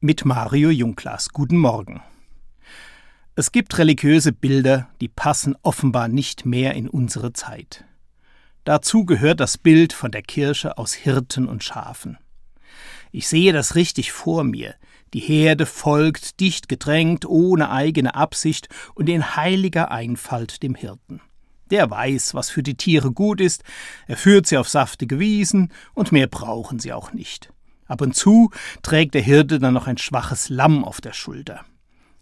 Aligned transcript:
mit 0.00 0.26
Mario 0.26 0.68
Junglas. 0.68 1.30
Guten 1.30 1.56
Morgen. 1.56 2.02
Es 3.34 3.50
gibt 3.50 3.78
religiöse 3.78 4.30
Bilder, 4.30 4.90
die 5.00 5.08
passen 5.08 5.56
offenbar 5.62 6.08
nicht 6.08 6.44
mehr 6.44 6.74
in 6.74 6.88
unsere 6.88 7.32
Zeit. 7.32 7.84
Dazu 8.64 9.06
gehört 9.06 9.40
das 9.40 9.56
Bild 9.56 9.94
von 9.94 10.10
der 10.10 10.20
Kirche 10.22 10.76
aus 10.76 10.92
Hirten 10.92 11.48
und 11.48 11.64
Schafen. 11.64 12.18
Ich 13.10 13.26
sehe 13.26 13.54
das 13.54 13.74
richtig 13.74 14.12
vor 14.12 14.44
mir. 14.44 14.74
Die 15.14 15.20
Herde 15.20 15.64
folgt 15.64 16.40
dicht 16.40 16.68
gedrängt, 16.68 17.24
ohne 17.24 17.70
eigene 17.70 18.14
Absicht 18.14 18.68
und 18.94 19.08
in 19.08 19.34
heiliger 19.34 19.90
Einfalt 19.90 20.62
dem 20.62 20.74
Hirten. 20.74 21.22
Der 21.70 21.90
weiß, 21.90 22.34
was 22.34 22.50
für 22.50 22.62
die 22.62 22.76
Tiere 22.76 23.12
gut 23.12 23.40
ist, 23.40 23.64
er 24.06 24.18
führt 24.18 24.46
sie 24.46 24.58
auf 24.58 24.68
saftige 24.68 25.18
Wiesen, 25.18 25.72
und 25.94 26.12
mehr 26.12 26.26
brauchen 26.26 26.78
sie 26.78 26.92
auch 26.92 27.12
nicht. 27.12 27.50
Ab 27.86 28.00
und 28.00 28.14
zu 28.14 28.50
trägt 28.82 29.14
der 29.14 29.22
Hirte 29.22 29.58
dann 29.58 29.74
noch 29.74 29.86
ein 29.86 29.98
schwaches 29.98 30.48
Lamm 30.48 30.84
auf 30.84 31.00
der 31.00 31.12
Schulter. 31.12 31.64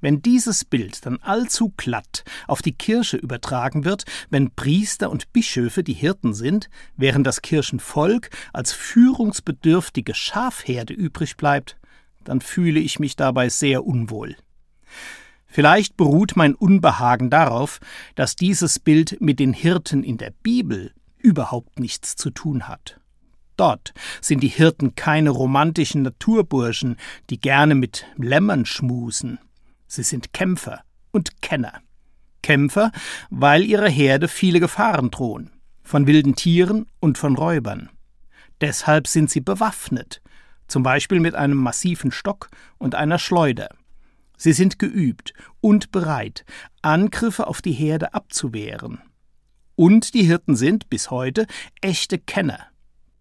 Wenn 0.00 0.22
dieses 0.22 0.64
Bild 0.64 1.04
dann 1.04 1.18
allzu 1.18 1.74
glatt 1.76 2.24
auf 2.46 2.62
die 2.62 2.72
Kirche 2.72 3.18
übertragen 3.18 3.84
wird, 3.84 4.04
wenn 4.30 4.50
Priester 4.50 5.10
und 5.10 5.32
Bischöfe 5.32 5.84
die 5.84 5.92
Hirten 5.92 6.32
sind, 6.32 6.70
während 6.96 7.26
das 7.26 7.42
Kirchenvolk 7.42 8.30
als 8.52 8.72
führungsbedürftige 8.72 10.14
Schafherde 10.14 10.94
übrig 10.94 11.36
bleibt, 11.36 11.76
dann 12.24 12.40
fühle 12.40 12.80
ich 12.80 12.98
mich 12.98 13.16
dabei 13.16 13.48
sehr 13.50 13.84
unwohl. 13.84 14.36
Vielleicht 15.46 15.96
beruht 15.96 16.36
mein 16.36 16.54
Unbehagen 16.54 17.28
darauf, 17.28 17.80
dass 18.14 18.36
dieses 18.36 18.78
Bild 18.78 19.20
mit 19.20 19.40
den 19.40 19.52
Hirten 19.52 20.02
in 20.04 20.16
der 20.16 20.30
Bibel 20.30 20.92
überhaupt 21.18 21.78
nichts 21.80 22.16
zu 22.16 22.30
tun 22.30 22.68
hat. 22.68 22.99
Dort 23.60 23.92
sind 24.22 24.42
die 24.42 24.48
Hirten 24.48 24.94
keine 24.94 25.28
romantischen 25.28 26.00
Naturburschen, 26.00 26.96
die 27.28 27.38
gerne 27.38 27.74
mit 27.74 28.06
Lämmern 28.16 28.64
schmusen. 28.64 29.38
Sie 29.86 30.02
sind 30.02 30.32
Kämpfer 30.32 30.80
und 31.10 31.42
Kenner. 31.42 31.82
Kämpfer, 32.42 32.90
weil 33.28 33.66
ihrer 33.66 33.90
Herde 33.90 34.28
viele 34.28 34.60
Gefahren 34.60 35.10
drohen, 35.10 35.50
von 35.82 36.06
wilden 36.06 36.36
Tieren 36.36 36.86
und 37.00 37.18
von 37.18 37.36
Räubern. 37.36 37.90
Deshalb 38.62 39.06
sind 39.06 39.28
sie 39.28 39.42
bewaffnet, 39.42 40.22
zum 40.66 40.82
Beispiel 40.82 41.20
mit 41.20 41.34
einem 41.34 41.58
massiven 41.58 42.12
Stock 42.12 42.48
und 42.78 42.94
einer 42.94 43.18
Schleuder. 43.18 43.68
Sie 44.38 44.54
sind 44.54 44.78
geübt 44.78 45.34
und 45.60 45.92
bereit, 45.92 46.46
Angriffe 46.80 47.46
auf 47.46 47.60
die 47.60 47.72
Herde 47.72 48.14
abzuwehren. 48.14 49.02
Und 49.76 50.14
die 50.14 50.22
Hirten 50.22 50.56
sind 50.56 50.88
bis 50.88 51.10
heute 51.10 51.46
echte 51.82 52.18
Kenner. 52.18 52.69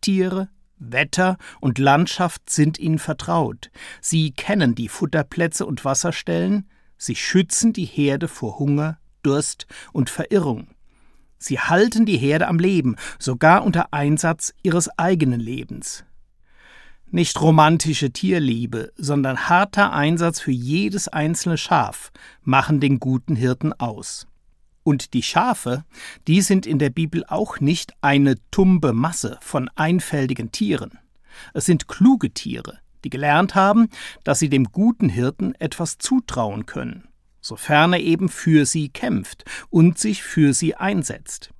Tiere, 0.00 0.48
Wetter 0.78 1.38
und 1.60 1.78
Landschaft 1.78 2.48
sind 2.50 2.78
ihnen 2.78 2.98
vertraut. 2.98 3.70
Sie 4.00 4.32
kennen 4.32 4.74
die 4.74 4.88
Futterplätze 4.88 5.66
und 5.66 5.84
Wasserstellen, 5.84 6.68
sie 6.96 7.16
schützen 7.16 7.72
die 7.72 7.84
Herde 7.84 8.28
vor 8.28 8.58
Hunger, 8.58 8.98
Durst 9.22 9.66
und 9.92 10.10
Verirrung. 10.10 10.68
Sie 11.38 11.58
halten 11.58 12.04
die 12.04 12.16
Herde 12.16 12.48
am 12.48 12.58
Leben, 12.58 12.96
sogar 13.18 13.64
unter 13.64 13.92
Einsatz 13.92 14.54
ihres 14.62 14.88
eigenen 14.98 15.40
Lebens. 15.40 16.04
Nicht 17.10 17.40
romantische 17.40 18.10
Tierliebe, 18.10 18.92
sondern 18.96 19.48
harter 19.48 19.92
Einsatz 19.92 20.40
für 20.40 20.50
jedes 20.50 21.08
einzelne 21.08 21.56
Schaf 21.56 22.10
machen 22.42 22.80
den 22.80 23.00
guten 23.00 23.34
Hirten 23.34 23.72
aus. 23.72 24.26
Und 24.88 25.12
die 25.12 25.22
Schafe, 25.22 25.84
die 26.28 26.40
sind 26.40 26.64
in 26.64 26.78
der 26.78 26.88
Bibel 26.88 27.22
auch 27.28 27.60
nicht 27.60 27.92
eine 28.00 28.36
tumbe 28.50 28.94
Masse 28.94 29.36
von 29.42 29.68
einfältigen 29.74 30.50
Tieren. 30.50 30.98
Es 31.52 31.66
sind 31.66 31.88
kluge 31.88 32.30
Tiere, 32.30 32.78
die 33.04 33.10
gelernt 33.10 33.54
haben, 33.54 33.90
dass 34.24 34.38
sie 34.38 34.48
dem 34.48 34.64
guten 34.64 35.10
Hirten 35.10 35.54
etwas 35.56 35.98
zutrauen 35.98 36.64
können, 36.64 37.06
sofern 37.42 37.92
er 37.92 38.00
eben 38.00 38.30
für 38.30 38.64
sie 38.64 38.88
kämpft 38.88 39.44
und 39.68 39.98
sich 39.98 40.22
für 40.22 40.54
sie 40.54 40.74
einsetzt. 40.74 41.50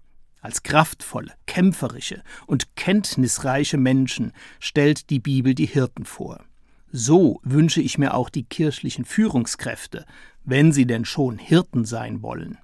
Als 0.41 0.63
kraftvolle, 0.63 1.35
kämpferische 1.45 2.23
und 2.47 2.77
kenntnisreiche 2.77 3.77
Menschen 3.77 4.33
stellt 4.59 5.11
die 5.11 5.21
Bibel 5.21 5.55
die 5.55 5.67
Hirten 5.67 6.07
vor. 6.07 6.47
So 6.93 7.43
wünsche 7.45 7.83
ich 7.83 7.99
mir 7.99 8.15
auch 8.15 8.31
die 8.31 8.45
kirchlichen 8.45 9.05
Führungskräfte, 9.05 10.07
wenn 10.45 10.73
sie 10.73 10.87
denn 10.87 11.05
schon 11.05 11.37
Hirten 11.37 11.85
sein 11.85 12.23
wollen. 12.23 12.57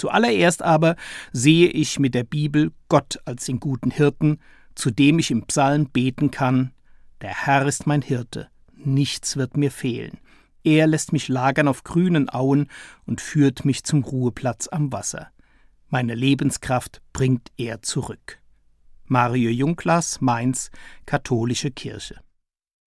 Zuallererst 0.00 0.62
aber 0.62 0.96
sehe 1.30 1.68
ich 1.68 1.98
mit 1.98 2.14
der 2.14 2.24
Bibel 2.24 2.72
Gott 2.88 3.20
als 3.26 3.44
den 3.44 3.60
guten 3.60 3.90
Hirten, 3.90 4.38
zu 4.74 4.90
dem 4.90 5.18
ich 5.18 5.30
im 5.30 5.42
Psalm 5.42 5.90
beten 5.90 6.30
kann 6.30 6.72
Der 7.20 7.44
Herr 7.44 7.66
ist 7.66 7.86
mein 7.86 8.00
Hirte, 8.00 8.48
nichts 8.72 9.36
wird 9.36 9.58
mir 9.58 9.70
fehlen. 9.70 10.16
Er 10.64 10.86
lässt 10.86 11.12
mich 11.12 11.28
lagern 11.28 11.68
auf 11.68 11.84
grünen 11.84 12.30
Auen 12.30 12.68
und 13.04 13.20
führt 13.20 13.66
mich 13.66 13.84
zum 13.84 14.02
Ruheplatz 14.02 14.68
am 14.68 14.90
Wasser. 14.90 15.28
Meine 15.90 16.14
Lebenskraft 16.14 17.02
bringt 17.12 17.52
er 17.58 17.82
zurück. 17.82 18.38
Mario 19.04 19.50
Junglas, 19.50 20.22
Mainz, 20.22 20.70
Katholische 21.04 21.70
Kirche 21.70 22.22